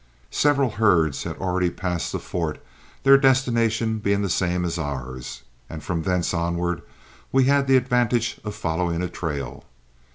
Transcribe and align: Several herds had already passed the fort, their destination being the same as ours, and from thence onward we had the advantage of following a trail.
Several 0.33 0.71
herds 0.71 1.25
had 1.25 1.37
already 1.37 1.69
passed 1.69 2.11
the 2.11 2.17
fort, 2.17 2.59
their 3.03 3.19
destination 3.19 3.99
being 3.99 4.23
the 4.23 4.29
same 4.31 4.65
as 4.65 4.79
ours, 4.79 5.43
and 5.69 5.83
from 5.83 6.01
thence 6.01 6.33
onward 6.33 6.81
we 7.31 7.43
had 7.43 7.67
the 7.67 7.77
advantage 7.77 8.41
of 8.43 8.55
following 8.55 9.03
a 9.03 9.07
trail. 9.09 9.63